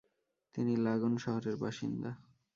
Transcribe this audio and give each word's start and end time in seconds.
তিনি 0.55 0.73
"লাগোন" 0.77 1.13
শহরের 1.17 1.55
বাসিন্দা। 1.57 2.11